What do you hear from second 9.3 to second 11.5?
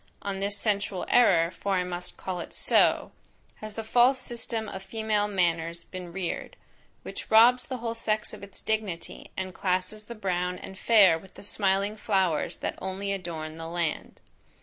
and classes the brown and fair with the